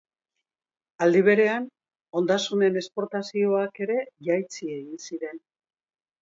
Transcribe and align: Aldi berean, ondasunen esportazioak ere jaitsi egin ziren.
Aldi 1.05 1.19
berean, 1.27 1.67
ondasunen 2.21 2.79
esportazioak 2.81 3.79
ere 3.87 3.99
jaitsi 4.31 4.73
egin 4.79 5.07
ziren. 5.11 5.41